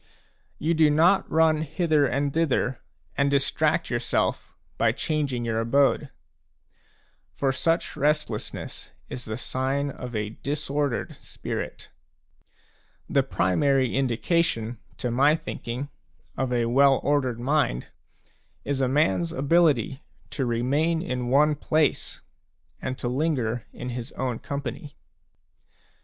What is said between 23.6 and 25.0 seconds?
in his own company.